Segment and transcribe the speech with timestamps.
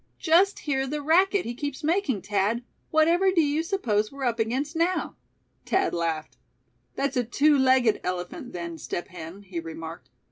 [0.17, 4.75] Just hear the racket he keeps making Thad; whatever do you suppose we're up against
[4.75, 5.15] now?"
[5.67, 6.37] Thad laughed.
[6.95, 10.09] "That's a two legged elephant, then, Step Hen," he remarked.